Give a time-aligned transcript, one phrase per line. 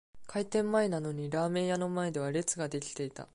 [0.25, 3.27] 開店前なのにラーメン屋の前では列が出来ていた